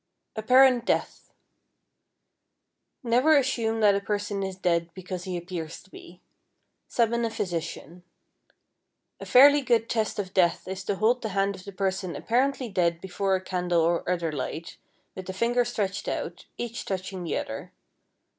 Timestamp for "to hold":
10.85-11.21